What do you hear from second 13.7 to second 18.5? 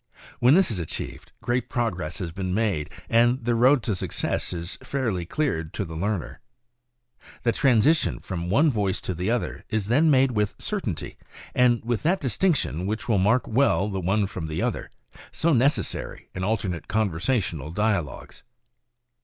the one from the other— so necessary in alternate conversational dialogues.